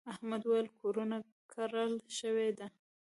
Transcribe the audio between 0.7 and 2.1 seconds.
کورونه کرل